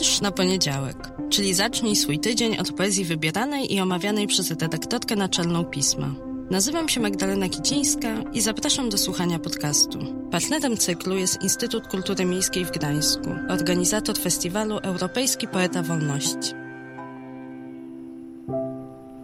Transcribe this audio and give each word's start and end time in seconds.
Wiersz 0.00 0.20
na 0.20 0.30
poniedziałek, 0.30 1.12
czyli 1.30 1.54
zacznij 1.54 1.96
swój 1.96 2.18
tydzień 2.18 2.58
od 2.58 2.72
poezji 2.72 3.04
wybieranej 3.04 3.74
i 3.74 3.80
omawianej 3.80 4.26
przez 4.26 4.50
redaktorkę 4.50 5.16
naczelną 5.16 5.64
pisma. 5.64 6.14
Nazywam 6.50 6.88
się 6.88 7.00
Magdalena 7.00 7.48
Kicińska 7.48 8.08
i 8.32 8.40
zapraszam 8.40 8.88
do 8.88 8.98
słuchania 8.98 9.38
podcastu. 9.38 9.98
Partnerem 10.30 10.76
cyklu 10.76 11.16
jest 11.16 11.42
Instytut 11.42 11.88
Kultury 11.88 12.24
Miejskiej 12.24 12.64
w 12.64 12.70
Gdańsku, 12.70 13.30
organizator 13.48 14.18
festiwalu 14.18 14.78
Europejski 14.78 15.48
Poeta 15.48 15.82
Wolności. 15.82 16.52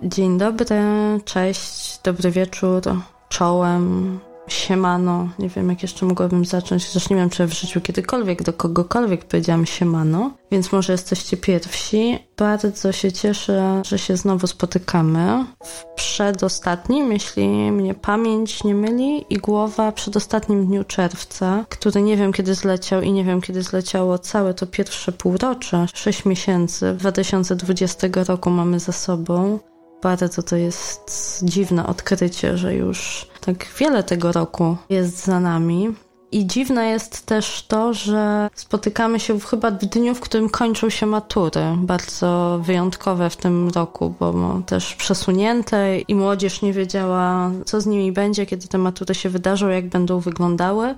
Dzień 0.02 0.38
dobry, 0.38 0.76
cześć, 1.24 2.00
dobry 2.04 2.30
wieczór, 2.30 2.82
czołem, 3.28 4.20
siemano. 4.62 5.28
Nie 5.38 5.48
wiem, 5.48 5.70
jak 5.70 5.82
jeszcze 5.82 6.06
mogłabym 6.06 6.44
zacząć. 6.44 6.90
Zresztą 6.92 7.14
nie 7.14 7.20
wiem, 7.20 7.30
czy 7.30 7.46
w 7.46 7.52
życiu 7.52 7.80
kiedykolwiek 7.80 8.42
do 8.42 8.52
kogokolwiek 8.52 9.24
powiedziałam 9.24 9.66
siemano, 9.66 10.30
więc 10.50 10.72
może 10.72 10.92
jesteście 10.92 11.36
pierwsi. 11.36 12.18
Bardzo 12.36 12.92
się 12.92 13.12
cieszę, 13.12 13.82
że 13.86 13.98
się 13.98 14.16
znowu 14.16 14.46
spotykamy. 14.46 15.44
W 15.64 15.84
przedostatnim, 15.94 17.12
jeśli 17.12 17.48
mnie 17.48 17.94
pamięć 17.94 18.64
nie 18.64 18.74
myli, 18.74 19.24
i 19.30 19.36
głowa 19.36 19.92
przedostatnim 19.92 20.66
dniu 20.66 20.84
czerwca, 20.84 21.64
który 21.68 22.02
nie 22.02 22.16
wiem 22.16 22.32
kiedy 22.32 22.54
zleciał 22.54 23.02
i 23.02 23.12
nie 23.12 23.24
wiem 23.24 23.40
kiedy 23.40 23.62
zleciało 23.62 24.18
całe 24.18 24.54
to 24.54 24.66
pierwsze 24.66 25.12
półrocze, 25.12 25.86
6 25.94 26.24
miesięcy 26.24 26.94
2020 26.94 28.08
roku 28.28 28.50
mamy 28.50 28.80
za 28.80 28.92
sobą. 28.92 29.58
Bardzo 30.02 30.42
to 30.42 30.56
jest 30.56 31.40
dziwne 31.42 31.86
odkrycie, 31.86 32.58
że 32.58 32.74
już 32.74 33.26
tak 33.40 33.66
wiele 33.78 34.02
tego 34.02 34.32
roku 34.32 34.76
jest 34.90 35.24
za 35.24 35.40
nami. 35.40 35.94
I 36.32 36.46
dziwne 36.46 36.86
jest 36.86 37.26
też 37.26 37.64
to, 37.68 37.94
że 37.94 38.50
spotykamy 38.54 39.20
się 39.20 39.40
chyba 39.40 39.70
w 39.70 39.78
dniu, 39.78 40.14
w 40.14 40.20
którym 40.20 40.50
kończą 40.50 40.90
się 40.90 41.06
matury. 41.06 41.60
Bardzo 41.76 42.60
wyjątkowe 42.62 43.30
w 43.30 43.36
tym 43.36 43.68
roku, 43.68 44.14
bo 44.20 44.60
też 44.66 44.94
przesunięte 44.94 45.98
i 45.98 46.14
młodzież 46.14 46.62
nie 46.62 46.72
wiedziała, 46.72 47.50
co 47.64 47.80
z 47.80 47.86
nimi 47.86 48.12
będzie, 48.12 48.46
kiedy 48.46 48.68
te 48.68 48.78
matury 48.78 49.14
się 49.14 49.28
wydarzą, 49.28 49.68
jak 49.68 49.88
będą 49.88 50.20
wyglądały. 50.20 50.94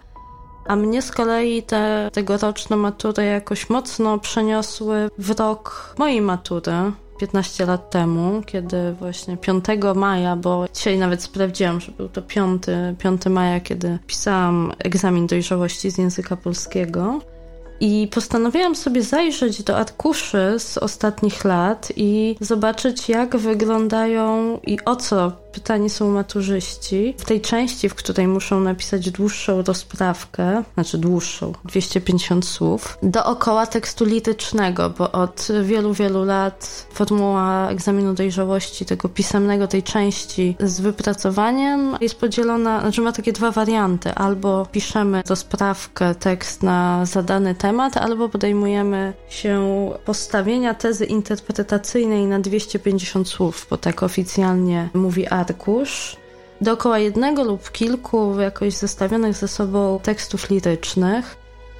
A 0.67 0.77
mnie 0.77 1.03
z 1.03 1.11
kolei 1.13 1.63
te 1.63 2.11
tegoroczne 2.13 2.77
matury 2.77 3.25
jakoś 3.25 3.71
mocno 3.71 4.19
przeniosły 4.19 5.11
w 5.19 5.31
rok 5.39 5.95
mojej 5.99 6.21
matury, 6.21 6.73
15 7.19 7.67
lat 7.67 7.91
temu, 7.91 8.43
kiedy 8.47 8.93
właśnie 8.93 9.37
5 9.37 9.65
maja, 9.95 10.37
bo 10.37 10.65
dzisiaj 10.75 10.99
nawet 10.99 11.23
sprawdziłam, 11.23 11.81
że 11.81 11.93
był 11.93 12.09
to 12.09 12.23
5, 12.23 12.63
5 12.99 13.27
maja, 13.27 13.61
kiedy 13.61 13.99
pisałam 14.07 14.73
egzamin 14.79 15.27
dojrzałości 15.27 15.91
z 15.91 15.99
języka 15.99 16.37
polskiego. 16.37 17.21
I 17.81 18.09
postanowiłam 18.15 18.77
sobie 18.77 19.03
zajrzeć 19.03 19.63
do 19.63 19.77
arkuszy 19.77 20.55
z 20.59 20.79
ostatnich 20.79 21.45
lat 21.45 21.93
i 21.97 22.37
zobaczyć, 22.41 23.09
jak 23.09 23.37
wyglądają 23.37 24.59
i 24.67 24.79
o 24.85 24.97
co 24.97 25.44
pytani 25.55 25.91
są 25.91 26.11
maturzyści 26.11 27.15
w 27.19 27.25
tej 27.25 27.41
części, 27.41 27.89
w 27.89 27.95
której 27.95 28.29
muszą 28.29 28.61
napisać 28.61 29.11
dłuższą 29.11 29.63
rozprawkę, 29.63 30.63
znaczy 30.75 30.99
dłuższą, 30.99 31.53
250 31.65 32.47
słów, 32.47 32.99
dookoła 33.03 33.67
tekstu 33.67 34.05
litycznego, 34.05 34.91
bo 34.91 35.13
od 35.13 35.49
wielu, 35.63 35.95
wielu 35.95 36.25
lat 36.25 36.87
formuła 36.93 37.69
egzaminu 37.71 38.15
dojrzałości, 38.15 38.85
tego 38.85 39.09
pisemnego, 39.09 39.67
tej 39.67 39.83
części 39.83 40.57
z 40.61 40.81
wypracowaniem 40.81 41.97
jest 42.01 42.21
podzielona, 42.21 42.81
znaczy 42.81 43.01
ma 43.01 43.13
takie 43.13 43.33
dwa 43.33 43.51
warianty. 43.51 44.15
Albo 44.15 44.67
piszemy 44.73 45.23
rozprawkę, 45.29 46.15
tekst 46.15 46.63
na 46.63 47.07
zadany 47.07 47.55
temat, 47.55 47.97
albo 47.97 48.29
podejmujemy 48.29 49.13
się 49.29 49.91
postawienia 50.05 50.75
tezy 50.75 51.05
interpretacyjnej 51.05 52.27
na 52.27 52.41
250 52.41 53.29
słów, 53.29 53.67
bo 53.71 53.77
tak 53.77 54.03
oficjalnie 54.03 54.89
mówi 54.95 55.29
arkusz 55.51 56.17
dookoła 56.61 56.99
jednego 56.99 57.45
lub 57.45 57.73
kilku 57.73 58.41
jakoś 58.41 58.75
zestawionych 58.75 59.35
ze 59.35 59.49
sobą 59.49 60.01
tekstów 60.03 60.51
lirycznych. 60.51 61.37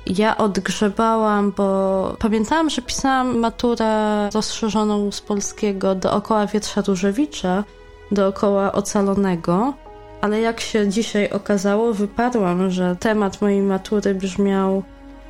Ja 0.07 0.37
odgrzebałam, 0.37 1.53
bo 1.57 2.17
pamiętałam, 2.19 2.71
że 2.71 2.83
pisałam 2.83 3.39
maturę 3.39 4.29
rozszerzoną 4.35 5.13
z 5.13 5.21
polskiego 5.21 5.95
dookoła 5.95 6.47
Wietrza 6.47 6.83
Różewicza, 6.87 7.65
dookoła 8.11 8.73
Ocalonego, 8.73 9.75
ale 10.21 10.41
jak 10.41 10.61
się 10.61 10.89
dzisiaj 10.89 11.31
okazało, 11.31 11.95
wypadłam, 11.95 12.71
że 12.71 12.97
temat 13.01 13.43
mojej 13.43 13.63
matury 13.63 14.15
brzmiał 14.15 14.83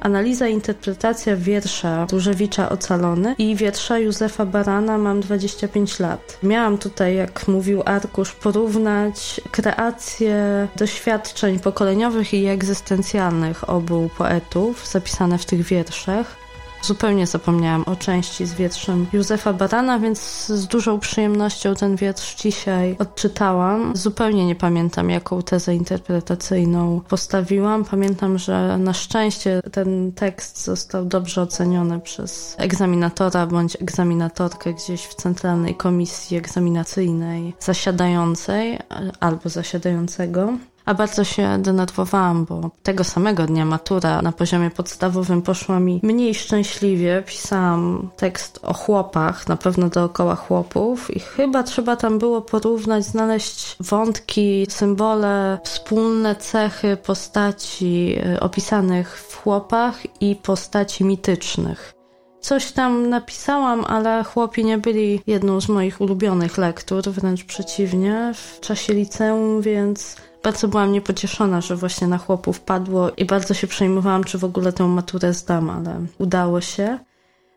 Analiza 0.05 0.49
i 0.49 0.53
interpretacja 0.53 1.37
wiersza 1.37 2.07
Różewicza 2.13 2.69
Ocalony 2.69 3.35
i 3.39 3.57
wiersza 3.57 3.99
Józefa 3.99 4.47
Barana 4.47 4.99
Mam 4.99 5.21
25 5.21 6.01
lat. 6.01 6.39
Miałam 6.43 6.79
tutaj, 6.79 7.17
jak 7.17 7.49
mówił 7.49 7.83
Arkusz, 7.85 8.33
porównać 8.33 9.41
kreacje 9.51 10.69
doświadczeń 10.77 11.59
pokoleniowych 11.59 12.35
i 12.35 12.47
egzystencjalnych 12.47 13.71
obu 13.71 14.11
poetów 14.19 14.89
zapisane 14.89 15.39
w 15.39 15.47
tych 15.47 15.63
wierszach 15.63 16.44
Zupełnie 16.87 17.27
zapomniałam 17.27 17.85
o 17.87 17.97
części 17.97 18.47
z 18.47 18.55
wietrzem 18.55 19.07
Józefa 19.13 19.53
Barana, 19.53 19.99
więc 19.99 20.47
z 20.47 20.67
dużą 20.67 21.01
przyjemnością 21.01 21.75
ten 21.75 21.97
wietrz 21.97 22.35
dzisiaj 22.35 22.97
odczytałam. 22.99 23.97
Zupełnie 23.97 24.47
nie 24.47 24.55
pamiętam, 24.55 25.11
jaką 25.11 25.43
tezę 25.43 25.75
interpretacyjną 25.75 27.01
postawiłam. 27.09 27.85
Pamiętam, 27.85 28.39
że 28.39 28.79
na 28.79 28.93
szczęście 28.93 29.61
ten 29.73 30.13
tekst 30.13 30.65
został 30.65 31.05
dobrze 31.05 31.43
oceniony 31.43 32.01
przez 32.01 32.55
egzaminatora 32.59 33.47
bądź 33.47 33.77
egzaminatorkę 33.83 34.75
gdzieś 34.75 35.07
w 35.07 35.15
Centralnej 35.15 35.75
Komisji 35.75 36.37
Egzaminacyjnej 36.37 37.55
zasiadającej 37.61 38.79
albo 39.21 39.49
zasiadającego. 39.49 40.53
A 40.85 40.95
bardzo 40.95 41.25
się 41.25 41.59
denerwowałam, 41.59 42.45
bo 42.45 42.71
tego 42.83 43.05
samego 43.05 43.47
dnia 43.47 43.65
matura 43.65 44.23
na 44.23 44.33
poziomie 44.33 44.71
podstawowym 44.71 45.43
poszła 45.43 45.81
mi 45.81 46.01
mniej 46.03 46.35
szczęśliwie. 46.35 47.23
Pisałam 47.27 48.11
tekst 48.17 48.61
o 48.63 48.75
chłopach, 48.75 49.49
na 49.49 49.57
pewno 49.57 49.89
dookoła 49.89 50.35
chłopów 50.35 51.17
i 51.17 51.21
chyba 51.21 51.63
trzeba 51.63 51.97
tam 51.97 52.19
było 52.19 52.43
porównać, 52.43 53.05
znaleźć 53.05 53.77
wątki, 53.81 54.67
symbole, 54.69 55.59
wspólne 55.65 56.37
cechy 56.37 56.97
postaci 56.97 58.17
y, 58.35 58.41
opisanych 58.41 59.19
w 59.19 59.37
chłopach 59.37 60.23
i 60.23 60.37
postaci 60.37 61.05
mitycznych. 61.05 61.95
Coś 62.41 62.73
tam 62.73 63.09
napisałam, 63.09 63.85
ale 63.85 64.25
chłopi 64.25 64.65
nie 64.65 64.79
byli 64.79 65.21
jedną 65.27 65.61
z 65.61 65.69
moich 65.69 66.01
ulubionych 66.01 66.59
lektur, 66.59 67.03
wręcz 67.03 67.45
przeciwnie, 67.45 68.33
w 68.35 68.61
czasie 68.61 68.95
liceum, 68.95 69.61
więc 69.61 70.17
bardzo 70.45 70.69
byłam 70.69 70.93
niepocieszona, 70.93 71.61
że 71.61 71.77
właśnie 71.77 72.07
na 72.07 72.19
chłopów 72.19 72.61
padło 72.61 73.11
i 73.11 73.25
bardzo 73.25 73.55
się 73.55 73.67
przejmowałam, 73.67 74.25
czy 74.25 74.39
w 74.39 74.45
ogóle 74.45 74.73
tę 74.73 74.87
maturę 74.87 75.33
zdam, 75.33 75.71
ale 75.71 76.01
udało 76.19 76.61
się. 76.61 76.99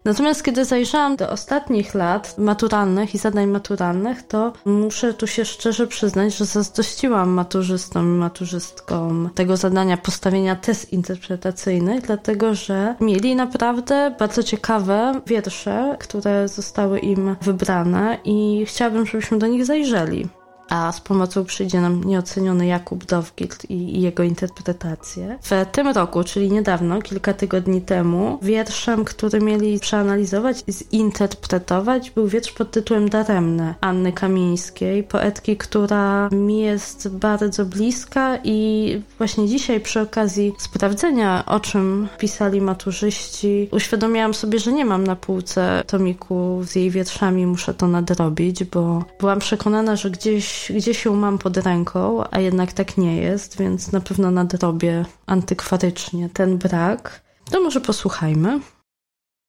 Natomiast 0.05 0.43
kiedy 0.43 0.65
zajrzałam 0.65 1.15
do 1.15 1.29
ostatnich 1.29 1.93
lat 1.93 2.37
maturalnych 2.37 3.15
i 3.15 3.17
zadań 3.17 3.47
maturalnych, 3.47 4.27
to 4.27 4.53
muszę 4.65 5.13
tu 5.13 5.27
się 5.27 5.45
szczerze 5.45 5.87
przyznać, 5.87 6.37
że 6.37 6.45
zazdrościłam 6.45 7.29
maturzystom 7.29 8.15
i 8.15 8.19
maturzystkom 8.19 9.29
tego 9.35 9.57
zadania 9.57 9.97
postawienia 9.97 10.55
test 10.55 10.93
interpretacyjnych, 10.93 12.01
dlatego 12.01 12.55
że 12.55 12.95
mieli 13.01 13.35
naprawdę 13.35 14.15
bardzo 14.19 14.43
ciekawe 14.43 15.21
wiersze, 15.25 15.95
które 15.99 16.47
zostały 16.47 16.99
im 16.99 17.35
wybrane 17.41 18.17
i 18.23 18.65
chciałabym, 18.67 19.05
żebyśmy 19.05 19.37
do 19.37 19.47
nich 19.47 19.65
zajrzeli 19.65 20.27
a 20.69 20.91
z 20.91 21.01
pomocą 21.01 21.45
przyjdzie 21.45 21.81
nam 21.81 22.03
nieoceniony 22.03 22.67
Jakub 22.67 23.05
Dowgild 23.05 23.65
i, 23.69 23.73
i, 23.73 24.01
jego 24.01 24.23
interpretacje. 24.23 25.39
W 25.41 25.65
tym 25.71 25.87
roku, 25.87 26.23
czyli 26.23 26.51
niedawno, 26.51 27.01
kilka 27.01 27.33
tygodni 27.33 27.81
temu, 27.81 28.39
wierszem, 28.41 29.05
który 29.05 29.39
mieli 29.39 29.79
przeanalizować 29.79 30.63
i 30.67 30.71
zinterpretować, 30.71 32.11
był 32.11 32.27
wiersz 32.27 32.51
pod 32.51 32.71
tytułem 32.71 33.09
Daremne 33.09 33.75
Anny 33.81 34.13
Kamińskiej, 34.13 35.03
poetki, 35.03 35.57
która 35.57 36.29
mi 36.31 36.59
jest 36.59 37.09
bardzo 37.09 37.65
bliska 37.65 38.37
i 38.43 39.01
właśnie 39.17 39.47
dzisiaj 39.47 39.79
przy 39.79 40.01
okazji 40.01 40.53
sprawdzenia, 40.57 41.43
o 41.45 41.59
czym 41.59 42.07
pisali 42.17 42.61
maturzyści, 42.61 43.69
uświadomiłam 43.71 44.33
sobie, 44.33 44.59
że 44.59 44.71
nie 44.71 44.85
mam 44.85 45.07
na 45.07 45.15
półce 45.15 45.83
tomiku 45.87 46.61
z 46.63 46.75
jej 46.75 46.91
wierszami, 46.91 47.45
muszę 47.45 47.73
to 47.73 47.87
nadrobić, 47.87 48.63
bo 48.63 49.03
byłam 49.19 49.39
przekonana, 49.39 49.95
że 49.95 50.11
gdzieś 50.11 50.56
gdzieś, 50.75 51.05
ją 51.05 51.15
mam 51.15 51.37
pod 51.37 51.57
ręką, 51.57 52.23
a 52.31 52.39
jednak 52.39 52.73
tak 52.73 52.97
nie 52.97 53.17
jest, 53.17 53.57
więc 53.57 53.91
na 53.91 54.01
pewno 54.01 54.31
nadrobię 54.31 55.05
antykwarycznie 55.25 56.29
ten 56.29 56.57
brak. 56.57 57.21
To 57.51 57.61
może 57.61 57.81
posłuchajmy. 57.81 58.59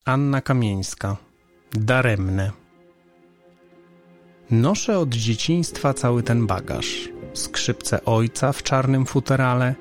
Anna 0.04 0.40
Kamieńska. 0.40 1.16
Daremne. 1.72 2.50
Noszę 4.50 4.98
od 4.98 5.08
dzieciństwa 5.08 5.94
cały 5.94 6.22
ten 6.22 6.46
bagaż. 6.46 7.08
Skrzypce 7.34 8.04
ojca 8.04 8.52
w 8.52 8.62
czarnym 8.62 9.06
futerale, 9.06 9.74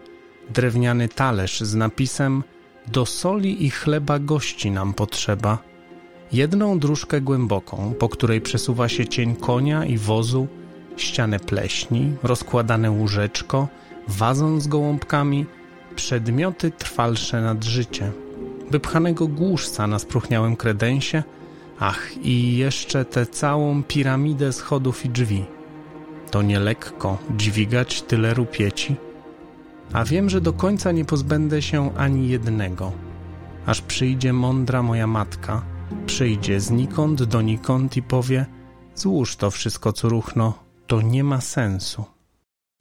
drewniany 0.50 1.10
talerz 1.10 1.60
z 1.62 1.76
napisem 1.76 2.44
Do 2.88 3.06
soli 3.06 3.66
i 3.66 3.70
chleba 3.70 4.20
gości 4.20 4.72
nam 4.72 4.94
potrzeba. 4.94 5.58
Jedną 6.32 6.80
dróżkę 6.80 7.22
głęboką, 7.22 7.94
po 8.00 8.10
której 8.10 8.42
przesuwa 8.42 8.90
się 8.90 9.08
cień 9.08 9.36
konia 9.36 9.86
i 9.86 9.98
wozu, 9.98 10.48
ścianę 11.02 11.40
pleśni, 11.40 12.14
rozkładane 12.24 12.92
łóżeczko, 12.92 13.68
wazon 14.08 14.62
z 14.62 14.68
gołąbkami, 14.68 15.46
przedmioty 15.96 16.72
trwalsze 16.72 17.42
nad 17.42 17.64
życie, 17.64 18.12
wypchanego 18.72 19.28
głuszca 19.28 19.88
na 19.88 20.00
spróchniałym 20.00 20.56
kredensie, 20.56 21.24
ach 21.80 22.18
i 22.18 22.58
jeszcze 22.58 23.06
tę 23.06 23.26
całą 23.26 23.84
piramidę 23.84 24.54
schodów 24.54 25.06
i 25.06 25.10
drzwi. 25.10 25.46
To 26.32 26.42
nie 26.42 26.60
lekko 26.60 27.18
dźwigać 27.38 28.02
tyle 28.02 28.34
rupieci, 28.34 28.96
a 29.94 30.06
wiem, 30.06 30.30
że 30.30 30.42
do 30.42 30.54
końca 30.54 30.92
nie 30.92 31.06
pozbędę 31.06 31.62
się 31.62 31.96
ani 31.96 32.30
jednego, 32.30 32.92
aż 33.66 33.82
przyjdzie 33.82 34.34
mądra 34.34 34.84
moja 34.84 35.08
matka, 35.08 35.62
przyjdzie 36.06 36.60
znikąd 36.60 37.24
donikąd 37.24 37.98
i 37.98 38.04
powie: 38.04 38.46
Złóż 38.96 39.36
to 39.36 39.52
wszystko, 39.52 39.94
co 39.94 40.10
ruchno, 40.10 40.54
to 40.88 41.02
nie 41.02 41.24
ma 41.24 41.42
sensu. 41.42 42.17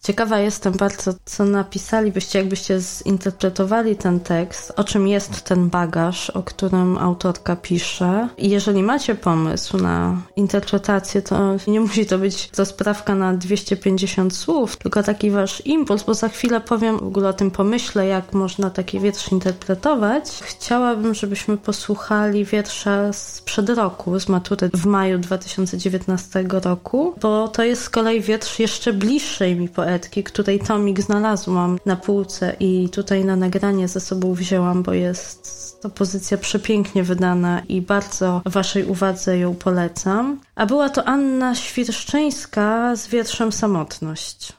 Ciekawa 0.06 0.38
jestem 0.38 0.72
bardzo, 0.72 1.12
co 1.24 1.44
napisalibyście, 1.44 2.38
jakbyście 2.38 2.80
zinterpretowali 2.80 3.96
ten 3.96 4.20
tekst, 4.20 4.72
o 4.76 4.84
czym 4.84 5.08
jest 5.08 5.42
ten 5.42 5.68
bagaż, 5.68 6.30
o 6.30 6.42
którym 6.42 6.98
autorka 6.98 7.56
pisze. 7.56 8.28
I 8.38 8.50
jeżeli 8.50 8.82
macie 8.82 9.14
pomysł 9.14 9.78
na 9.78 10.22
interpretację, 10.36 11.22
to 11.22 11.56
nie 11.66 11.80
musi 11.80 12.06
to 12.06 12.18
być 12.18 12.48
to 12.48 12.66
sprawka 12.66 13.14
na 13.14 13.34
250 13.34 14.36
słów, 14.36 14.76
tylko 14.76 15.02
taki 15.02 15.30
wasz 15.30 15.62
impuls, 15.64 16.02
bo 16.02 16.14
za 16.14 16.28
chwilę 16.28 16.60
powiem 16.60 16.98
w 16.98 17.02
ogóle 17.02 17.28
o 17.28 17.32
tym 17.32 17.50
pomyśle, 17.50 18.06
jak 18.06 18.32
można 18.32 18.70
taki 18.70 19.00
wiersz 19.00 19.32
interpretować. 19.32 20.24
Chciałabym, 20.42 21.14
żebyśmy 21.14 21.56
posłuchali 21.56 22.44
wiersza 22.44 23.12
sprzed 23.12 23.68
roku, 23.68 24.20
z 24.20 24.28
matury 24.28 24.70
w 24.74 24.86
maju 24.86 25.18
2019 25.18 26.44
roku, 26.64 27.14
bo 27.20 27.48
to 27.48 27.62
jest 27.62 27.82
z 27.82 27.90
kolei 27.90 28.20
wiersz 28.20 28.58
jeszcze 28.58 28.92
bliższej 28.92 29.56
mi 29.56 29.68
poezji 29.68 29.95
której 30.24 30.58
tomik 30.58 31.00
znalazłam 31.00 31.78
na 31.86 31.96
półce 31.96 32.56
i 32.60 32.88
tutaj 32.88 33.24
na 33.24 33.36
nagranie 33.36 33.88
ze 33.88 34.00
sobą 34.00 34.34
wzięłam, 34.34 34.82
bo 34.82 34.92
jest 34.92 35.66
to 35.82 35.90
pozycja 35.90 36.38
przepięknie 36.38 37.02
wydana 37.02 37.60
i 37.60 37.82
bardzo 37.82 38.42
Waszej 38.46 38.84
uwadze 38.84 39.38
ją 39.38 39.54
polecam. 39.54 40.40
A 40.54 40.66
była 40.66 40.88
to 40.88 41.04
Anna 41.04 41.54
Świerszczyńska 41.54 42.96
z 42.96 43.08
wierszem 43.08 43.52
Samotność. 43.52 44.52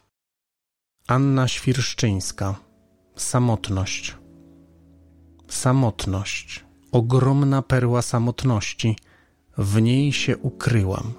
Anna 1.07 1.47
Świerszczyńska. 1.47 2.55
Samotność. 3.15 4.17
Samotność. 5.47 6.65
Ogromna 6.91 7.61
perła 7.61 8.01
samotności. 8.01 8.97
W 9.57 9.81
niej 9.81 10.13
się 10.13 10.37
ukryłam. 10.37 11.13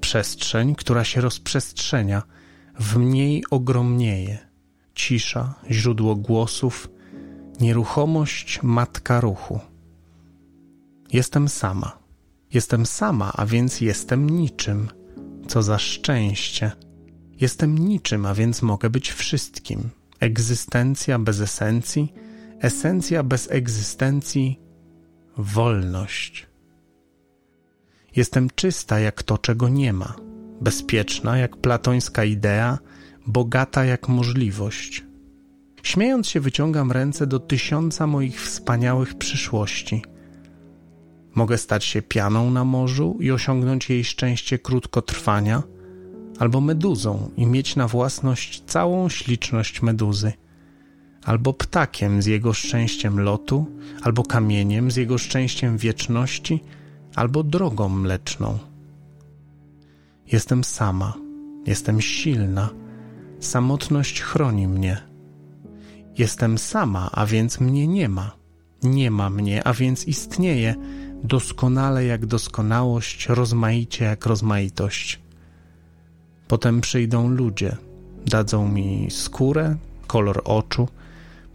Przestrzeń, 0.00 0.74
która 0.74 1.04
się 1.04 1.20
rozprzestrzenia– 1.20 2.22
w 2.78 2.96
mniej 2.96 3.44
ogromnieje. 3.50 4.38
Cisza, 4.94 5.54
źródło 5.70 6.16
głosów, 6.16 6.88
nieruchomość 7.60 8.62
matka 8.62 9.20
ruchu. 9.20 9.60
Jestem 11.12 11.48
sama. 11.48 11.98
Jestem 12.52 12.86
sama, 12.86 13.32
a 13.34 13.46
więc 13.46 13.80
jestem 13.80 14.30
niczym. 14.30 14.88
Co 15.48 15.62
za 15.62 15.78
szczęście. 15.78 16.72
Jestem 17.40 17.78
niczym, 17.78 18.26
a 18.26 18.34
więc 18.34 18.62
mogę 18.62 18.90
być 18.90 19.12
wszystkim. 19.12 19.90
Egzystencja 20.20 21.18
bez 21.18 21.40
esencji, 21.40 22.12
esencja 22.60 23.22
bez 23.22 23.50
egzystencji, 23.50 24.60
wolność. 25.36 26.46
Jestem 28.16 28.48
czysta 28.54 29.00
jak 29.00 29.22
to, 29.22 29.38
czego 29.38 29.68
nie 29.68 29.92
ma 29.92 30.29
bezpieczna 30.60 31.38
jak 31.38 31.56
platońska 31.56 32.24
idea, 32.24 32.78
bogata 33.26 33.84
jak 33.84 34.08
możliwość. 34.08 35.04
Śmiejąc 35.82 36.28
się, 36.28 36.40
wyciągam 36.40 36.92
ręce 36.92 37.26
do 37.26 37.38
tysiąca 37.38 38.06
moich 38.06 38.42
wspaniałych 38.42 39.14
przyszłości. 39.14 40.02
Mogę 41.34 41.58
stać 41.58 41.84
się 41.84 42.02
pianą 42.02 42.50
na 42.50 42.64
morzu 42.64 43.16
i 43.20 43.30
osiągnąć 43.30 43.90
jej 43.90 44.04
szczęście 44.04 44.58
krótkotrwania, 44.58 45.62
albo 46.38 46.60
meduzą 46.60 47.30
i 47.36 47.46
mieć 47.46 47.76
na 47.76 47.88
własność 47.88 48.62
całą 48.66 49.08
śliczność 49.08 49.82
meduzy, 49.82 50.32
albo 51.24 51.52
ptakiem 51.52 52.22
z 52.22 52.26
jego 52.26 52.52
szczęściem 52.52 53.20
lotu, 53.20 53.66
albo 54.02 54.22
kamieniem 54.22 54.90
z 54.90 54.96
jego 54.96 55.18
szczęściem 55.18 55.78
wieczności, 55.78 56.64
albo 57.14 57.42
drogą 57.42 57.88
mleczną. 57.88 58.69
Jestem 60.32 60.64
sama, 60.64 61.14
jestem 61.66 62.00
silna. 62.00 62.70
Samotność 63.40 64.22
chroni 64.22 64.68
mnie. 64.68 65.02
Jestem 66.18 66.58
sama, 66.58 67.10
a 67.12 67.26
więc 67.26 67.60
mnie 67.60 67.86
nie 67.86 68.08
ma. 68.08 68.36
Nie 68.82 69.10
ma 69.10 69.30
mnie, 69.30 69.66
a 69.66 69.72
więc 69.72 70.08
istnieje 70.08 70.74
doskonale 71.24 72.04
jak 72.04 72.26
doskonałość, 72.26 73.28
rozmaicie 73.28 74.04
jak 74.04 74.26
rozmaitość. 74.26 75.20
Potem 76.48 76.80
przyjdą 76.80 77.28
ludzie, 77.28 77.76
dadzą 78.26 78.68
mi 78.68 79.08
skórę, 79.10 79.76
kolor 80.06 80.42
oczu, 80.44 80.88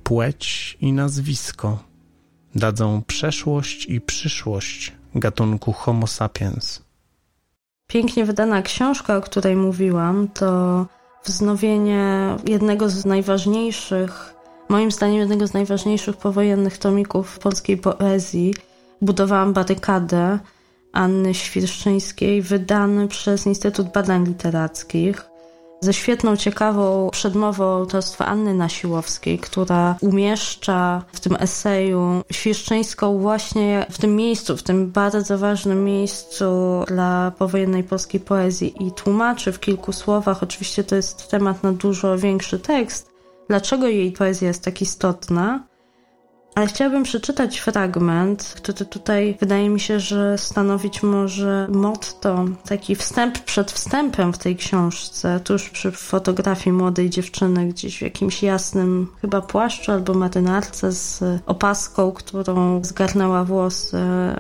płeć 0.04 0.78
i 0.82 0.94
nazwisko. 0.94 1.84
Dadzą 2.56 3.04
przeszłość 3.08 3.86
i 3.86 4.02
przyszłość 4.02 4.94
gatunku 5.16 5.74
Homo 5.74 6.08
sapiens. 6.08 6.85
Pięknie 7.88 8.26
wydana 8.26 8.62
książka, 8.62 9.18
o 9.18 9.22
której 9.22 9.56
mówiłam, 9.56 10.28
to 10.28 10.86
wznowienie 11.24 12.36
jednego 12.48 12.90
z 12.90 13.06
najważniejszych, 13.06 14.36
moim 14.70 14.92
zdaniem 14.92 15.20
jednego 15.20 15.48
z 15.48 15.54
najważniejszych 15.54 16.18
powojennych 16.18 16.78
tomików 16.78 17.40
polskiej 17.40 17.78
poezji. 17.78 18.54
Budowałam 19.02 19.54
barykadę 19.54 20.40
Anny 20.94 21.34
Świerszczyńskiej, 21.34 22.42
wydany 22.42 23.08
przez 23.08 23.46
Instytut 23.46 23.92
Badań 23.92 24.26
Literackich 24.26 25.35
ze 25.86 25.94
świetną, 25.94 26.38
ciekawą 26.38 27.10
przedmową 27.12 27.66
autorstwa 27.66 28.26
Anny 28.26 28.54
Nasiłowskiej, 28.54 29.40
która 29.40 29.96
umieszcza 30.02 31.04
w 31.14 31.20
tym 31.20 31.38
eseju 31.40 32.22
Świerszczyńską 32.32 33.20
właśnie 33.20 33.86
w 33.90 33.98
tym 33.98 34.16
miejscu, 34.16 34.58
w 34.58 34.64
tym 34.64 34.92
bardzo 34.92 35.38
ważnym 35.38 35.84
miejscu 35.84 36.46
dla 36.88 37.32
powojennej 37.38 37.84
polskiej 37.84 38.20
poezji 38.20 38.88
i 38.88 38.92
tłumaczy 38.92 39.52
w 39.52 39.60
kilku 39.60 39.94
słowach, 39.94 40.44
oczywiście 40.44 40.84
to 40.84 40.96
jest 40.96 41.30
temat 41.32 41.64
na 41.64 41.74
dużo 41.74 42.18
większy 42.18 42.60
tekst, 42.60 43.12
dlaczego 43.50 43.88
jej 43.88 44.12
poezja 44.12 44.48
jest 44.48 44.64
tak 44.64 44.82
istotna, 44.82 45.64
ale 46.56 46.68
chciałabym 46.68 47.04
przeczytać 47.04 47.60
fragment, 47.60 48.54
który 48.58 48.86
tutaj 48.86 49.38
wydaje 49.40 49.70
mi 49.70 49.80
się, 49.80 50.00
że 50.00 50.38
stanowić 50.38 51.04
może 51.04 51.68
motto, 51.72 52.46
taki 52.68 52.96
wstęp 52.96 53.40
przed 53.40 53.72
wstępem 53.72 54.34
w 54.34 54.38
tej 54.38 54.56
książce, 54.56 55.40
tuż 55.40 55.70
przy 55.70 55.92
fotografii 55.92 56.74
młodej 56.74 57.10
dziewczyny 57.10 57.68
gdzieś 57.68 57.98
w 57.98 58.02
jakimś 58.02 58.44
jasnym 58.44 59.08
chyba 59.22 59.42
płaszczu 59.42 59.92
albo 59.92 60.14
marynarce 60.14 60.92
z 60.92 61.24
opaską, 61.46 62.12
którą 62.12 62.84
zgarnęła 62.84 63.44
włosy 63.44 63.98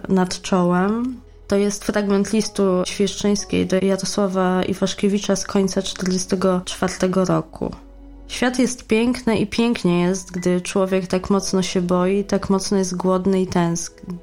nad 0.10 0.42
czołem. 0.42 1.22
To 1.48 1.56
jest 1.56 1.86
fragment 1.86 2.34
listu 2.34 2.64
świeszczyńskiej 2.86 3.68
do 3.68 3.76
Jarosława 3.82 4.64
Iwaszkiewicza 4.64 5.36
z 5.36 5.46
końca 5.46 5.82
1944 5.82 7.26
roku. 7.26 7.85
Świat 8.28 8.60
jest 8.60 8.88
piękny 8.88 9.38
i 9.38 9.48
pięknie 9.48 10.02
jest, 10.02 10.32
gdy 10.32 10.62
człowiek 10.62 11.08
tak 11.08 11.30
mocno 11.30 11.62
się 11.62 11.82
boi, 11.82 12.24
tak 12.24 12.50
mocno 12.50 12.78
jest 12.78 12.98
głodny 12.98 13.42
i 13.42 13.48
tęskni. 13.48 14.18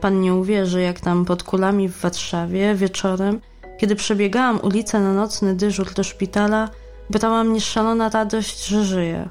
Pan 0.00 0.20
nie 0.20 0.34
uwierzy, 0.34 0.82
jak 0.82 1.00
tam 1.00 1.24
pod 1.24 1.42
kulami 1.42 1.88
w 1.88 2.00
Warszawie 2.00 2.74
wieczorem, 2.74 3.40
kiedy 3.78 3.96
przebiegałam 3.96 4.60
ulicę 4.62 5.00
na 5.00 5.12
nocny 5.12 5.54
dyżur 5.54 5.92
do 5.94 6.04
szpitala, 6.04 6.68
brała 7.10 7.44
mnie 7.44 7.60
szalona 7.60 8.08
radość, 8.08 8.66
że 8.66 8.84
żyję. 8.84 9.28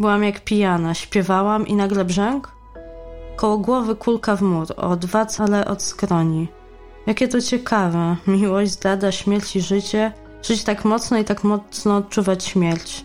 Byłam 0.00 0.24
jak 0.24 0.44
pijana, 0.44 0.94
śpiewałam 0.94 1.66
i 1.66 1.74
nagle 1.74 2.04
brzęk? 2.04 2.48
Koło 3.36 3.58
głowy 3.58 3.96
kulka 3.96 4.36
w 4.36 4.42
mur, 4.42 4.66
o 4.76 4.96
dwa 4.96 5.26
cale 5.26 5.64
od 5.64 5.82
skroni. 5.82 6.48
Jakie 7.06 7.28
to 7.28 7.40
ciekawe, 7.40 8.16
miłość, 8.26 8.72
zdrada, 8.72 9.12
śmierć 9.12 9.56
i 9.56 9.60
życie, 9.60 10.12
żyć 10.42 10.64
tak 10.64 10.84
mocno 10.84 11.18
i 11.18 11.24
tak 11.24 11.44
mocno 11.44 11.96
odczuwać 11.96 12.44
śmierć. 12.44 13.04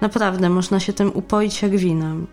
Naprawdę 0.00 0.50
można 0.50 0.80
się 0.80 0.92
tym 0.92 1.10
upoić 1.14 1.62
jak 1.62 1.76
winem. 1.76 2.26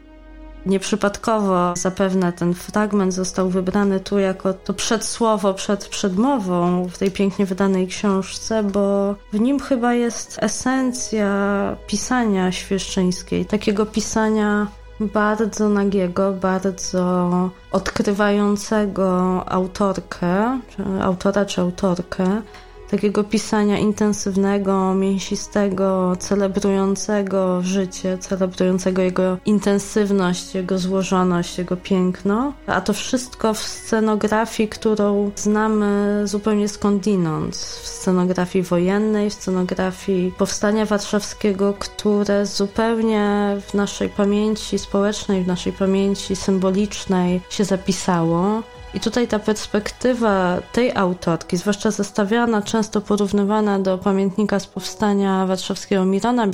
Nieprzypadkowo 0.66 1.74
zapewne 1.76 2.34
ten 2.34 2.54
fragment 2.54 3.14
został 3.14 3.50
wybrany 3.50 4.00
tu 4.00 4.20
jako 4.20 4.54
to 4.54 4.74
przedsłowo 4.74 5.54
przed 5.54 5.88
przedmową 5.88 6.88
w 6.88 6.98
tej 6.98 7.12
pięknie 7.12 7.46
wydanej 7.46 7.88
książce, 7.88 8.64
bo 8.64 9.16
w 9.34 9.40
nim 9.40 9.60
chyba 9.60 9.94
jest 9.94 10.38
esencja 10.42 11.76
pisania 11.88 12.52
świeszczyńskiej, 12.52 13.46
takiego 13.46 13.86
pisania 13.86 14.68
bardzo 15.00 15.70
nagiego, 15.70 16.34
bardzo 16.34 17.30
odkrywającego 17.72 19.44
autorkę, 19.50 20.60
czy 20.70 20.84
autora 21.02 21.46
czy 21.46 21.62
autorkę, 21.62 22.42
takiego 22.94 23.24
pisania 23.24 23.78
intensywnego, 23.78 24.94
mięsistego, 24.94 26.16
celebrującego 26.20 27.62
życie, 27.62 28.18
celebrującego 28.18 29.02
jego 29.02 29.38
intensywność, 29.46 30.56
jego 30.56 30.78
złożoność, 30.78 31.58
jego 31.58 31.78
piękno, 31.78 32.54
a 32.68 32.82
to 32.82 32.94
wszystko 32.94 33.54
w 33.54 33.60
scenografii, 33.60 34.70
którą 34.70 35.32
znamy 35.36 36.22
zupełnie 36.28 36.68
skądinąd, 36.68 37.56
w 37.56 37.88
scenografii 37.88 38.64
wojennej, 38.64 39.30
w 39.30 39.34
scenografii 39.34 40.34
Powstania 40.38 40.86
Warszawskiego, 40.86 41.74
które 41.80 42.46
zupełnie 42.46 43.58
w 43.68 43.74
naszej 43.74 44.10
pamięci 44.10 44.80
społecznej, 44.80 45.44
w 45.44 45.48
naszej 45.48 45.74
pamięci 45.74 46.36
symbolicznej 46.36 47.42
się 47.50 47.66
zapisało. 47.66 48.64
I 48.94 49.00
tutaj 49.00 49.28
ta 49.28 49.40
perspektywa 49.40 50.58
tej 50.72 50.96
autorki, 50.96 51.58
zwłaszcza 51.58 51.92
zestawiana, 51.92 52.62
często 52.62 53.02
porównywana 53.02 53.80
do 53.80 53.98
pamiętnika 53.98 54.60
z 54.60 54.68
powstania 54.68 55.46
warszawskiego 55.46 56.06
Mirana 56.06 56.48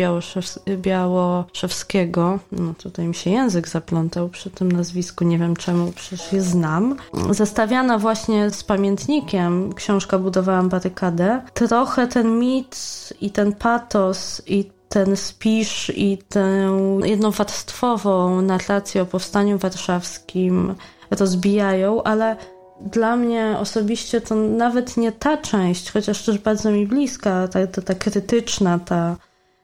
Białoszewskiego, 0.77 2.39
no 2.51 2.73
tutaj 2.73 3.07
mi 3.07 3.15
się 3.15 3.29
język 3.29 3.67
zaplątał 3.67 4.29
przy 4.29 4.49
tym 4.49 4.71
nazwisku, 4.71 5.23
nie 5.23 5.37
wiem 5.37 5.55
czemu, 5.55 5.91
przecież 5.91 6.33
je 6.33 6.41
znam, 6.41 6.95
zestawiana 7.29 7.97
właśnie 7.97 8.49
z 8.49 8.63
pamiętnikiem, 8.63 9.73
książka 9.73 10.19
Budowałam 10.19 10.69
barykadę, 10.69 11.41
trochę 11.53 12.07
ten 12.07 12.39
mit 12.39 12.77
i 13.21 13.31
ten 13.31 13.53
patos 13.53 14.41
i 14.47 14.71
ten 14.89 15.15
spisz 15.15 15.91
i 15.95 16.17
tę 16.29 16.71
jednowarstwową 17.03 18.41
narrację 18.41 19.01
o 19.01 19.05
powstaniu 19.05 19.57
warszawskim 19.57 20.75
rozbijają, 21.11 22.03
ale 22.03 22.35
dla 22.81 23.15
mnie 23.15 23.55
osobiście 23.59 24.21
to 24.21 24.35
nawet 24.35 24.97
nie 24.97 25.11
ta 25.11 25.37
część, 25.37 25.91
chociaż 25.91 26.25
też 26.25 26.37
bardzo 26.37 26.71
mi 26.71 26.87
bliska, 26.87 27.47
ta, 27.47 27.67
ta, 27.67 27.81
ta 27.81 27.95
krytyczna, 27.95 28.79
ta 28.79 29.15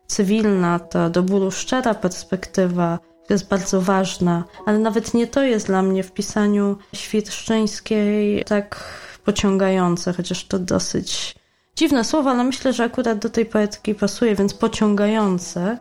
cywilna, 0.08 0.80
ta 0.80 1.10
do 1.10 1.24
bólu 1.24 1.52
szczera 1.52 1.94
perspektywa 1.94 3.00
jest 3.30 3.48
bardzo 3.48 3.82
ważna, 3.82 4.44
ale 4.66 4.80
nawet 4.80 5.14
nie 5.14 5.28
to 5.28 5.44
jest 5.44 5.68
dla 5.68 5.82
mnie 5.82 6.04
w 6.04 6.12
pisaniu 6.12 6.78
Świerszczyńskiej 6.94 8.44
tak 8.44 8.84
pociągające, 9.26 10.14
chociaż 10.14 10.46
to 10.46 10.60
dosyć 10.60 11.36
dziwne 11.76 12.04
słowo, 12.04 12.30
ale 12.30 12.44
myślę, 12.44 12.74
że 12.74 12.84
akurat 12.84 13.20
do 13.20 13.30
tej 13.30 13.46
poetki 13.46 13.96
pasuje, 13.96 14.36
więc 14.36 14.54
pociągające 14.54 15.78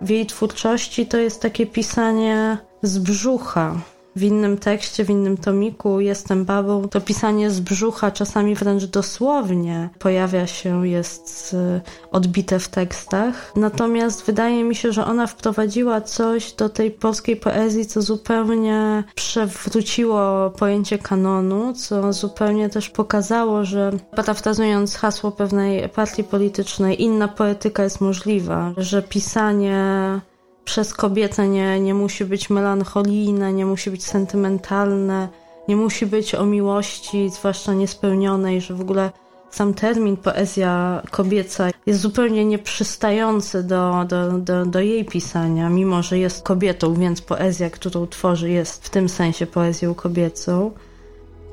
w 0.00 0.10
jej 0.10 0.26
twórczości 0.26 1.06
to 1.06 1.16
jest 1.16 1.42
takie 1.42 1.66
pisanie 1.66 2.58
z 2.82 2.98
brzucha, 2.98 3.76
w 4.16 4.22
innym 4.22 4.58
tekście, 4.58 5.04
w 5.04 5.10
innym 5.10 5.36
tomiku 5.36 6.00
Jestem 6.00 6.44
babą, 6.44 6.88
to 6.88 7.00
pisanie 7.00 7.50
z 7.50 7.60
brzucha, 7.60 8.10
czasami 8.10 8.54
wręcz 8.54 8.84
dosłownie 8.84 9.90
pojawia 9.98 10.46
się, 10.46 10.88
jest 10.88 11.54
y, 11.54 11.80
odbite 12.10 12.58
w 12.58 12.68
tekstach. 12.68 13.52
Natomiast 13.56 14.24
wydaje 14.24 14.64
mi 14.64 14.74
się, 14.74 14.92
że 14.92 15.06
ona 15.06 15.26
wprowadziła 15.26 16.00
coś 16.00 16.52
do 16.52 16.68
tej 16.68 16.90
polskiej 16.90 17.36
poezji, 17.36 17.86
co 17.86 18.02
zupełnie 18.02 19.04
przewróciło 19.14 20.50
pojęcie 20.50 20.98
kanonu, 20.98 21.72
co 21.72 22.12
zupełnie 22.12 22.68
też 22.68 22.90
pokazało, 22.90 23.64
że 23.64 23.92
parafrazując 24.16 24.96
hasło 24.96 25.30
pewnej 25.30 25.88
partii 25.88 26.24
politycznej, 26.24 27.02
inna 27.02 27.28
poetyka 27.28 27.84
jest 27.84 28.00
możliwa, 28.00 28.72
że 28.76 29.02
pisanie 29.02 30.20
przez 30.64 30.94
kobietę 30.94 31.48
nie, 31.48 31.80
nie 31.80 31.94
musi 31.94 32.24
być 32.24 32.50
melancholijne, 32.50 33.52
nie 33.52 33.66
musi 33.66 33.90
być 33.90 34.04
sentymentalne, 34.04 35.28
nie 35.68 35.76
musi 35.76 36.06
być 36.06 36.34
o 36.34 36.46
miłości, 36.46 37.30
zwłaszcza 37.30 37.74
niespełnionej, 37.74 38.60
że 38.60 38.74
w 38.74 38.80
ogóle 38.80 39.10
sam 39.50 39.74
termin 39.74 40.16
poezja 40.16 41.02
kobieca 41.10 41.70
jest 41.86 42.00
zupełnie 42.00 42.44
nieprzystający 42.44 43.62
do, 43.62 44.04
do, 44.08 44.38
do, 44.38 44.66
do 44.66 44.80
jej 44.80 45.04
pisania, 45.04 45.68
mimo 45.68 46.02
że 46.02 46.18
jest 46.18 46.42
kobietą, 46.42 46.94
więc 46.94 47.20
poezja, 47.20 47.70
którą 47.70 48.06
tworzy, 48.06 48.50
jest 48.50 48.86
w 48.86 48.90
tym 48.90 49.08
sensie 49.08 49.46
poezją 49.46 49.94
kobiecą. 49.94 50.70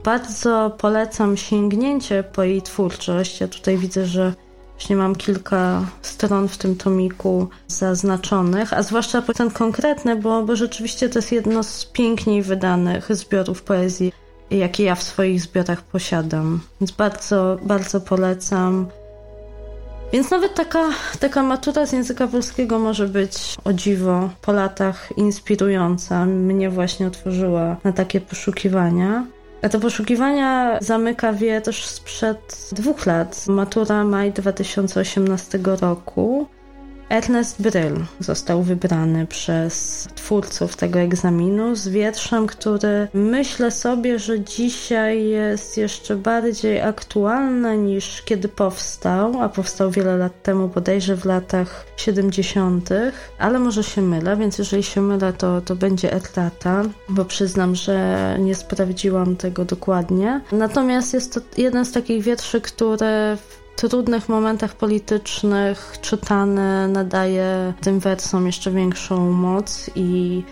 Bardzo 0.04 0.72
polecam 0.78 1.38
sięgnięcie 1.38 2.24
po 2.24 2.44
jej 2.44 2.62
twórczość. 2.62 3.42
Ja 3.42 3.48
tutaj 3.48 3.78
widzę, 3.78 4.06
że 4.06 4.34
Właśnie 4.80 4.96
mam 4.96 5.16
kilka 5.16 5.86
stron 6.02 6.48
w 6.48 6.58
tym 6.58 6.76
tomiku 6.76 7.48
zaznaczonych, 7.68 8.74
a 8.74 8.84
zwłaszcza 8.84 9.22
ten 9.22 9.52
konkretny, 9.52 10.16
bo, 10.16 10.44
bo 10.44 10.56
rzeczywiście 10.56 11.10
to 11.10 11.20
jest 11.20 11.32
jedno 11.32 11.64
z 11.64 11.86
piękniej 11.86 12.42
wydanych 12.42 13.16
zbiorów 13.16 13.64
poezji, 13.64 14.14
jakie 14.52 14.84
ja 14.84 14.96
w 14.96 15.04
swoich 15.04 15.42
zbiorach 15.42 15.82
posiadam. 15.82 16.60
Więc 16.82 16.92
bardzo, 16.92 17.58
bardzo 17.64 18.02
polecam. 18.02 18.88
Więc 20.14 20.32
nawet 20.32 20.54
taka, 20.54 20.90
taka 21.20 21.44
matura 21.44 21.86
z 21.86 21.92
języka 21.92 22.28
polskiego 22.28 22.80
może 22.80 23.08
być 23.08 23.56
o 23.64 23.74
dziwo 23.74 24.30
po 24.42 24.52
latach 24.52 25.18
inspirująca. 25.18 26.26
Mnie 26.26 26.70
właśnie 26.70 27.08
otworzyła 27.08 27.76
na 27.84 27.92
takie 27.92 28.22
poszukiwania. 28.22 29.26
A 29.62 29.70
te 29.70 29.80
poszukiwania 29.80 30.78
zamyka 30.82 31.34
wie 31.34 31.62
też 31.62 31.86
sprzed 31.86 32.70
dwóch 32.72 33.06
lat. 33.06 33.46
Matura 33.48 34.04
maj 34.04 34.32
2018 34.32 35.60
roku. 35.82 36.48
Ernest 37.10 37.62
Bryl 37.62 38.06
został 38.20 38.64
wybrany 38.64 39.28
przez 39.28 40.08
twórców 40.16 40.76
tego 40.76 41.00
egzaminu 41.00 41.76
z 41.76 41.88
wierszem, 41.88 42.48
który 42.48 43.08
myślę 43.14 43.72
sobie, 43.72 44.20
że 44.20 44.40
dzisiaj 44.40 45.24
jest 45.24 45.78
jeszcze 45.78 46.16
bardziej 46.16 46.82
aktualny 46.82 47.78
niż 47.78 48.22
kiedy 48.22 48.48
powstał, 48.48 49.42
a 49.42 49.50
powstał 49.50 49.92
wiele 49.92 50.18
lat 50.18 50.44
temu, 50.44 50.68
bodajże 50.68 51.16
w 51.16 51.26
latach 51.26 51.86
70., 51.98 52.90
ale 53.40 53.60
może 53.60 53.84
się 53.84 54.02
mylę, 54.02 54.38
więc 54.38 54.58
jeżeli 54.58 54.84
się 54.84 55.02
mylę, 55.02 55.34
to, 55.34 55.62
to 55.62 55.76
będzie 55.76 56.14
etata, 56.14 56.84
bo 57.10 57.26
przyznam, 57.26 57.76
że 57.76 58.36
nie 58.40 58.56
sprawdziłam 58.56 59.36
tego 59.36 59.66
dokładnie. 59.66 60.42
Natomiast 60.52 61.14
jest 61.14 61.34
to 61.34 61.42
jeden 61.58 61.86
z 61.86 61.92
takich 61.92 62.24
wierszy, 62.24 62.62
które 62.62 63.38
trudnych 63.82 64.30
momentach 64.30 64.76
politycznych 64.76 65.98
czytany 66.02 66.88
nadaje 66.88 67.74
tym 67.82 68.00
wersom 68.00 68.46
jeszcze 68.46 68.72
większą 68.72 69.32
moc 69.32 69.90
i 69.96 70.44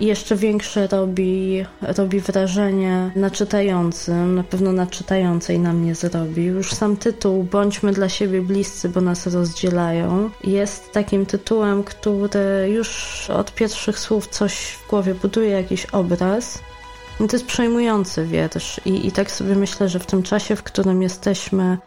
jeszcze 0.00 0.36
większe 0.36 0.86
robi, 0.86 1.64
robi 1.82 2.20
wrażenie 2.20 3.10
na 3.16 3.30
czytającym, 3.30 4.34
na 4.34 4.44
pewno 4.44 4.72
na 4.72 4.86
czytającej 4.86 5.58
na 5.58 5.72
mnie 5.72 5.94
zrobi. 5.94 6.44
Już 6.44 6.72
sam 6.72 6.96
tytuł 6.96 7.42
Bądźmy 7.42 7.92
dla 7.92 8.08
siebie 8.08 8.42
bliscy, 8.42 8.88
bo 8.88 9.00
nas 9.00 9.26
rozdzielają 9.26 10.30
jest 10.44 10.92
takim 10.92 11.26
tytułem, 11.26 11.84
który 11.84 12.70
już 12.74 13.30
od 13.30 13.54
pierwszych 13.54 13.98
słów 13.98 14.26
coś 14.26 14.54
w 14.56 14.90
głowie 14.90 15.14
buduje, 15.14 15.48
jakiś 15.48 15.86
obraz. 15.86 16.58
I 17.20 17.28
to 17.28 17.36
jest 17.36 17.46
przejmujący 17.46 18.26
wiersz 18.26 18.80
I, 18.84 19.06
i 19.06 19.12
tak 19.12 19.30
sobie 19.30 19.54
myślę, 19.54 19.88
że 19.88 19.98
w 19.98 20.06
tym 20.06 20.22
czasie, 20.22 20.56
w 20.56 20.62
którym 20.62 21.02
jesteśmy 21.02 21.78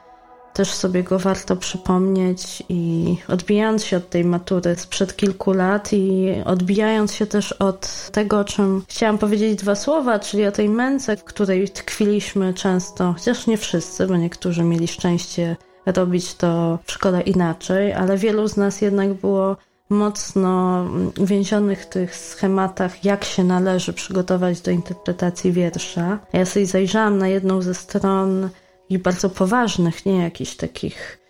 też 0.53 0.73
sobie 0.73 1.03
go 1.03 1.19
warto 1.19 1.55
przypomnieć 1.55 2.63
i 2.69 3.15
odbijając 3.27 3.83
się 3.83 3.97
od 3.97 4.09
tej 4.09 4.25
matury 4.25 4.75
sprzed 4.75 5.15
kilku 5.15 5.53
lat 5.53 5.93
i 5.93 6.33
odbijając 6.45 7.13
się 7.13 7.25
też 7.25 7.51
od 7.51 8.09
tego, 8.11 8.39
o 8.39 8.45
czym 8.45 8.83
chciałam 8.87 9.17
powiedzieć 9.17 9.59
dwa 9.59 9.75
słowa, 9.75 10.19
czyli 10.19 10.45
o 10.45 10.51
tej 10.51 10.69
męce, 10.69 11.17
w 11.17 11.23
której 11.23 11.69
tkwiliśmy 11.69 12.53
często, 12.53 13.13
chociaż 13.13 13.47
nie 13.47 13.57
wszyscy, 13.57 14.07
bo 14.07 14.17
niektórzy 14.17 14.63
mieli 14.63 14.87
szczęście 14.87 15.55
robić 15.85 16.33
to 16.33 16.79
w 16.83 16.91
szkole 16.91 17.21
inaczej, 17.21 17.93
ale 17.93 18.17
wielu 18.17 18.47
z 18.47 18.57
nas 18.57 18.81
jednak 18.81 19.13
było 19.13 19.57
mocno 19.89 20.85
uwięzionych 21.19 21.81
w 21.81 21.89
tych 21.89 22.15
schematach, 22.15 23.05
jak 23.05 23.23
się 23.23 23.43
należy 23.43 23.93
przygotować 23.93 24.61
do 24.61 24.71
interpretacji 24.71 25.51
wiersza. 25.51 26.19
Ja 26.33 26.45
sobie 26.45 26.65
zajrzałam 26.65 27.17
na 27.17 27.27
jedną 27.27 27.61
ze 27.61 27.73
stron 27.73 28.49
i 28.93 28.99
bardzo 28.99 29.29
poważnych, 29.29 30.05
nie 30.05 30.17
jakichś 30.17 30.55
takich 30.55 31.23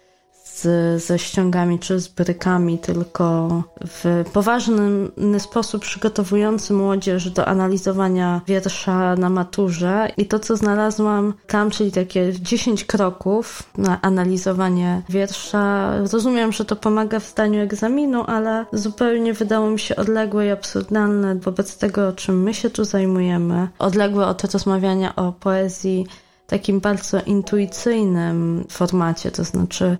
z, 0.64 1.04
ze 1.04 1.20
ściągami 1.20 1.80
czy 1.80 2.00
z 2.00 2.08
brykami, 2.08 2.80
tylko 2.80 3.50
w 3.88 4.24
poważny 4.34 5.40
sposób 5.40 5.82
przygotowujący 5.82 6.74
młodzież 6.74 7.30
do 7.30 7.46
analizowania 7.46 8.42
wiersza 8.48 9.16
na 9.16 9.30
maturze. 9.30 10.12
I 10.18 10.26
to, 10.26 10.40
co 10.40 10.58
znalazłam 10.58 11.34
tam, 11.48 11.72
czyli 11.72 11.92
takie 11.92 12.34
10 12.34 12.86
kroków 12.86 13.64
na 13.78 14.02
analizowanie 14.02 15.02
wiersza, 15.10 15.94
rozumiem, 16.12 16.52
że 16.52 16.66
to 16.66 16.76
pomaga 16.76 17.20
w 17.20 17.30
zdaniu 17.30 17.62
egzaminu, 17.62 18.24
ale 18.28 18.66
zupełnie 18.74 19.34
wydało 19.34 19.70
mi 19.70 19.80
się 19.80 19.96
odległe 19.96 20.48
i 20.48 20.52
absurdalne 20.52 21.36
wobec 21.36 21.78
tego, 21.78 22.14
czym 22.14 22.44
my 22.44 22.54
się 22.54 22.70
tu 22.70 22.86
zajmujemy. 22.86 23.68
Odległe 23.80 24.28
od 24.28 24.44
rozmawiania 24.44 25.16
o 25.16 25.32
poezji 25.32 26.08
takim 26.54 26.80
bardzo 26.80 27.22
intuicyjnym 27.22 28.66
formacie, 28.70 29.32
to 29.32 29.44
znaczy 29.44 29.98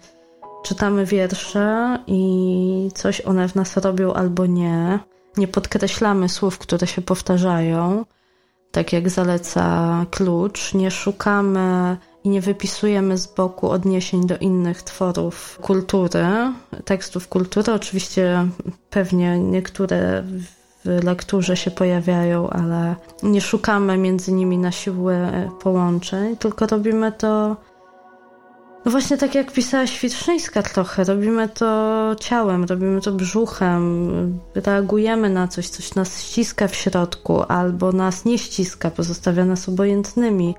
czytamy 0.64 1.06
wiersze 1.06 2.00
i 2.08 2.92
coś 2.96 3.22
one 3.22 3.50
w 3.50 3.56
nas 3.56 3.78
robią 3.78 4.14
albo 4.14 4.46
nie. 4.46 5.00
nie 5.38 5.48
podkreślamy 5.48 6.30
słów, 6.30 6.58
które 6.58 6.88
się 6.88 7.02
powtarzają, 7.02 8.06
tak 8.72 8.94
jak 8.94 9.10
zaleca 9.10 10.06
klucz, 10.12 10.74
nie 10.74 10.92
szukamy 10.92 11.98
i 12.24 12.30
nie 12.30 12.42
wypisujemy 12.42 13.18
z 13.18 13.28
boku 13.28 13.70
odniesień 13.70 14.28
do 14.28 14.38
innych 14.38 14.84
tworów 14.84 15.60
kultury, 15.62 16.26
tekstów 16.86 17.28
kultury. 17.28 17.74
Oczywiście 17.74 18.48
pewnie 18.90 19.40
niektóre 19.40 20.24
w 20.86 21.04
lekturze 21.04 21.58
się 21.58 21.72
pojawiają, 21.72 22.50
ale 22.50 22.96
nie 23.24 23.42
szukamy 23.42 23.98
między 23.98 24.32
nimi 24.32 24.58
na 24.58 24.72
siłę 24.72 25.50
połączeń, 25.62 26.38
tylko 26.38 26.68
robimy 26.68 27.12
to 27.12 27.56
no 28.86 28.92
właśnie 28.92 29.18
tak 29.18 29.36
jak 29.36 29.52
pisała 29.52 29.88
Świdrzyńska 29.88 30.64
trochę, 30.64 31.04
robimy 31.04 31.50
to 31.50 32.16
ciałem, 32.20 32.64
robimy 32.64 33.02
to 33.02 33.12
brzuchem, 33.12 34.40
reagujemy 34.56 35.30
na 35.30 35.48
coś, 35.48 35.70
coś 35.70 35.96
nas 35.96 36.22
ściska 36.22 36.68
w 36.68 36.76
środku 36.76 37.44
albo 37.48 37.92
nas 37.92 38.26
nie 38.26 38.38
ściska, 38.38 38.92
pozostawia 38.92 39.46
nas 39.46 39.70
obojętnymi. 39.70 40.56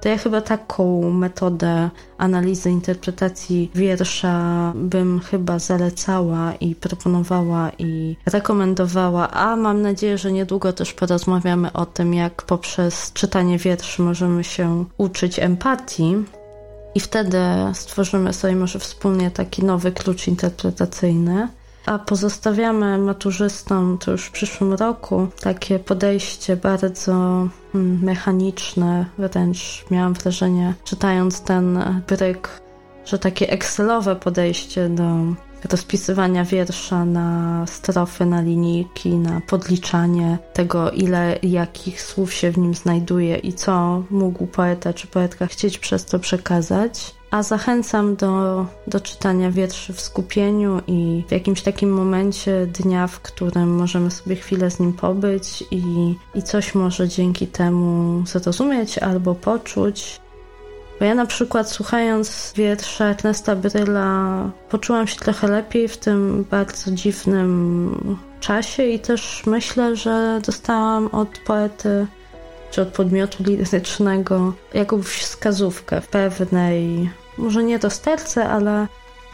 To 0.00 0.08
ja 0.08 0.18
chyba 0.18 0.40
taką 0.40 1.10
metodę 1.10 1.90
analizy, 2.18 2.70
interpretacji 2.70 3.70
wiersza 3.74 4.72
bym 4.74 5.20
chyba 5.20 5.58
zalecała 5.58 6.54
i 6.54 6.74
proponowała 6.74 7.70
i 7.78 8.16
rekomendowała, 8.26 9.30
a 9.30 9.56
mam 9.56 9.82
nadzieję, 9.82 10.18
że 10.18 10.32
niedługo 10.32 10.72
też 10.72 10.92
porozmawiamy 10.92 11.72
o 11.72 11.86
tym, 11.86 12.14
jak 12.14 12.42
poprzez 12.42 13.12
czytanie 13.12 13.58
wierszy 13.58 14.02
możemy 14.02 14.44
się 14.44 14.84
uczyć 14.98 15.38
empatii 15.38 16.16
i 16.94 17.00
wtedy 17.00 17.38
stworzymy 17.72 18.32
sobie 18.32 18.56
może 18.56 18.78
wspólnie 18.78 19.30
taki 19.30 19.64
nowy 19.64 19.92
klucz 19.92 20.28
interpretacyjny. 20.28 21.48
A 21.90 21.98
pozostawiamy 21.98 22.98
maturzystom 22.98 23.98
to 23.98 24.10
już 24.10 24.24
w 24.24 24.30
przyszłym 24.30 24.72
roku 24.72 25.28
takie 25.40 25.78
podejście 25.78 26.56
bardzo 26.56 27.12
mm, 27.74 27.98
mechaniczne, 28.02 29.06
wręcz 29.18 29.84
miałam 29.90 30.14
wrażenie, 30.14 30.74
czytając 30.84 31.40
ten 31.40 31.78
bryk, 32.08 32.60
że 33.04 33.18
takie 33.18 33.50
Excelowe 33.50 34.16
podejście 34.16 34.88
do 34.88 35.04
rozpisywania 35.70 36.44
wiersza 36.44 37.04
na 37.04 37.64
strofy, 37.66 38.26
na 38.26 38.40
linijki, 38.40 39.08
na 39.08 39.40
podliczanie 39.40 40.38
tego, 40.52 40.90
ile 40.90 41.38
jakich 41.42 42.02
słów 42.02 42.34
się 42.34 42.50
w 42.50 42.58
nim 42.58 42.74
znajduje 42.74 43.36
i 43.36 43.52
co 43.52 44.02
mógł 44.10 44.46
poeta 44.46 44.92
czy 44.92 45.06
poetka 45.06 45.46
chcieć 45.46 45.78
przez 45.78 46.04
to 46.04 46.18
przekazać. 46.18 47.19
A 47.30 47.42
zachęcam 47.42 48.16
do, 48.16 48.66
do 48.86 49.00
czytania 49.00 49.50
wierszy 49.50 49.92
w 49.92 50.00
skupieniu 50.00 50.80
i 50.86 51.24
w 51.28 51.32
jakimś 51.32 51.62
takim 51.62 51.92
momencie 51.92 52.66
dnia, 52.66 53.06
w 53.06 53.20
którym 53.20 53.76
możemy 53.76 54.10
sobie 54.10 54.36
chwilę 54.36 54.70
z 54.70 54.80
nim 54.80 54.92
pobyć 54.92 55.64
i, 55.70 56.14
i 56.34 56.42
coś 56.42 56.74
może 56.74 57.08
dzięki 57.08 57.46
temu 57.46 58.22
zrozumieć 58.26 58.98
albo 58.98 59.34
poczuć. 59.34 60.20
Bo 60.98 61.04
ja 61.04 61.14
na 61.14 61.26
przykład 61.26 61.70
słuchając 61.70 62.52
wiersza 62.56 63.04
Ernesta 63.04 63.56
Bryla 63.56 64.50
poczułam 64.70 65.06
się 65.06 65.16
trochę 65.16 65.48
lepiej 65.48 65.88
w 65.88 65.96
tym 65.96 66.44
bardzo 66.50 66.90
dziwnym 66.90 68.18
czasie 68.40 68.84
i 68.84 68.98
też 68.98 69.42
myślę, 69.46 69.96
że 69.96 70.40
dostałam 70.46 71.06
od 71.06 71.38
poety 71.38 72.06
czy 72.70 72.82
od 72.82 72.88
podmiotu 72.88 73.42
lirycznego 73.42 74.52
jakąś 74.74 75.06
wskazówkę 75.06 76.00
w 76.00 76.08
pewnej, 76.08 77.10
może 77.40 77.62
nie 77.62 77.78
rozterce, 77.78 78.48
ale 78.48 78.86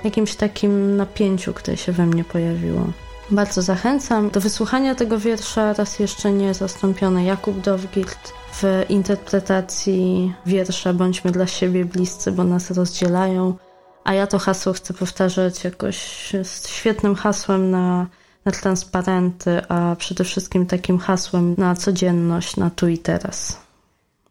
jakimś 0.05 0.35
takim 0.35 0.97
napięciu, 0.97 1.53
które 1.53 1.77
się 1.77 1.93
we 1.93 2.07
mnie 2.07 2.25
pojawiło. 2.25 2.87
Bardzo 3.31 3.63
zachęcam 3.63 4.31
do 4.31 4.41
wysłuchania 4.41 4.95
tego 4.95 5.19
wiersza 5.19 5.73
raz 5.73 5.99
jeszcze 5.99 6.33
nie 6.33 6.55
zastąpiony 6.55 7.25
Jakub 7.25 7.61
Dowgild 7.61 8.33
w 8.53 8.85
interpretacji 8.89 10.35
wiersza 10.47 10.93
Bądźmy 10.93 11.31
dla 11.31 11.47
siebie 11.47 11.85
bliscy, 11.85 12.33
bo 12.33 12.45
nas 12.45 12.71
rozdzielają. 12.71 13.55
A 14.05 14.15
ja 14.15 14.27
to 14.27 14.39
hasło 14.39 14.73
chcę 14.73 14.95
powtarzać 14.95 15.65
jakoś 15.65 15.97
z 16.43 16.69
świetnym 16.69 17.15
hasłem 17.15 17.71
na, 17.71 18.07
na 18.45 18.53
transparenty, 18.53 19.69
a 19.69 19.97
przede 19.99 20.25
wszystkim 20.25 20.67
takim 20.67 20.99
hasłem 20.99 21.55
na 21.59 21.75
codzienność, 21.75 22.57
na 22.57 22.71
tu 22.71 22.89
i 22.89 22.99
teraz. 22.99 23.61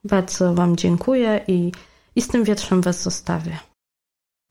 Bardzo 0.03 0.53
Wam 0.53 0.75
dziękuję 0.75 1.41
i, 1.47 1.71
i 2.15 2.21
z 2.21 2.27
tym 2.27 2.43
wierszem 2.43 2.81
Was 2.81 3.03
zostawię. 3.03 3.59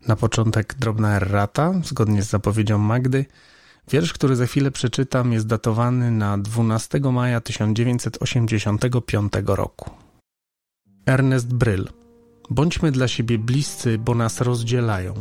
Na 0.09 0.17
początek 0.17 0.75
drobna 0.75 1.17
errata, 1.17 1.73
zgodnie 1.85 2.23
z 2.23 2.31
zapowiedzią 2.31 2.79
Magdy. 2.79 3.25
Wiersz, 3.91 4.13
który 4.13 4.37
za 4.37 4.47
chwilę 4.47 4.71
przeczytam, 4.71 5.33
jest 5.33 5.47
datowany 5.47 6.11
na 6.11 6.39
12 6.39 7.01
maja 7.01 7.41
1985 7.41 9.33
roku. 9.47 9.91
Ernest 11.07 11.55
Bryl. 11.55 11.89
Bądźmy 12.51 12.93
dla 12.93 13.09
siebie 13.09 13.39
bliscy, 13.39 13.99
bo 13.99 14.15
nas 14.15 14.41
rozdzielają. 14.41 15.15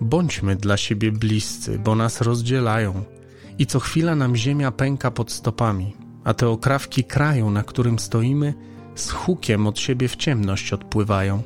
Bądźmy 0.00 0.56
dla 0.56 0.76
siebie 0.76 1.12
bliscy, 1.12 1.78
bo 1.78 1.94
nas 1.94 2.20
rozdzielają. 2.20 3.04
I 3.58 3.66
co 3.66 3.80
chwila 3.80 4.14
nam 4.14 4.36
ziemia 4.36 4.70
pęka 4.70 5.10
pod 5.10 5.32
stopami, 5.32 5.96
a 6.24 6.34
te 6.34 6.48
okrawki 6.48 7.04
kraju, 7.04 7.50
na 7.50 7.62
którym 7.62 7.98
stoimy, 7.98 8.54
z 8.96 9.10
hukiem 9.10 9.66
od 9.66 9.78
siebie 9.78 10.08
w 10.08 10.16
ciemność 10.16 10.72
odpływają. 10.72 11.42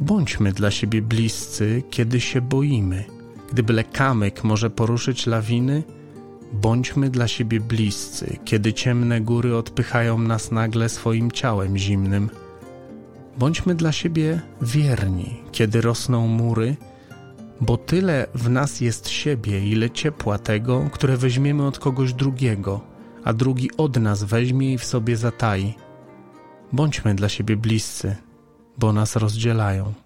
Bądźmy 0.00 0.52
dla 0.52 0.70
siebie 0.70 1.02
bliscy, 1.02 1.82
kiedy 1.90 2.20
się 2.20 2.40
boimy– 2.40 3.04
gdy 3.54 3.62
byle 3.62 3.84
kamyk 3.84 4.44
może 4.44 4.70
poruszyć 4.70 5.26
lawiny, 5.26 5.82
bądźmy 6.52 7.10
dla 7.10 7.28
siebie 7.28 7.60
bliscy, 7.60 8.38
kiedy 8.44 8.72
ciemne 8.72 9.20
góry 9.20 9.56
odpychają 9.56 10.18
nas 10.18 10.50
nagle 10.50 10.88
swoim 10.88 11.32
ciałem 11.32 11.78
zimnym. 11.78 12.30
Bądźmy 13.38 13.74
dla 13.74 13.92
siebie 13.92 14.40
wierni, 14.62 15.42
kiedy 15.52 15.80
rosną 15.80 16.26
mury, 16.26 16.76
bo 17.60 17.76
tyle 17.76 18.26
w 18.34 18.50
nas 18.50 18.80
jest 18.80 19.08
siebie, 19.08 19.66
ile 19.66 19.90
ciepła 19.90 20.38
tego, 20.38 20.90
które 20.92 21.16
weźmiemy 21.16 21.66
od 21.66 21.78
kogoś 21.78 22.12
drugiego, 22.12 22.80
a 23.24 23.32
drugi 23.32 23.70
od 23.76 23.96
nas 23.96 24.24
weźmie 24.24 24.72
i 24.72 24.78
w 24.78 24.84
sobie 24.84 25.16
zatai. 25.16 25.74
Bądźmy 26.72 27.14
dla 27.14 27.28
siebie 27.28 27.56
bliscy, 27.56 28.16
bo 28.78 28.92
nas 28.92 29.16
rozdzielają. 29.16 30.03